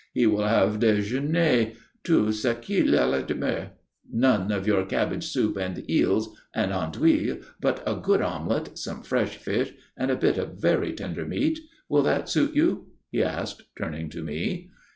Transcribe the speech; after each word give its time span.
He 0.15 0.25
will 0.25 0.47
have 0.47 0.79
déjeuner 0.79 1.75
tout 2.03 2.33
ce 2.33 2.55
qu'il 2.55 2.89
y 2.91 2.97
a 2.97 3.21
de 3.23 3.35
mieux. 3.35 3.69
None 4.11 4.51
of 4.51 4.65
your 4.65 4.83
cabbage 4.87 5.27
soup 5.27 5.57
and 5.57 5.87
eels 5.87 6.35
and 6.55 6.71
andouilles, 6.71 7.45
but 7.59 7.83
a 7.85 7.93
good 7.93 8.19
omelette, 8.19 8.79
some 8.79 9.03
fresh 9.03 9.37
fish, 9.37 9.73
and 9.95 10.09
a 10.09 10.15
bit 10.15 10.39
of 10.39 10.59
very 10.59 10.91
tender 10.93 11.27
meat. 11.27 11.59
Will 11.87 12.01
that 12.01 12.29
suit 12.29 12.55
you?" 12.55 12.87
he 13.11 13.21
asked, 13.21 13.61
turning 13.77 14.09
to 14.09 14.23
me. 14.23 14.71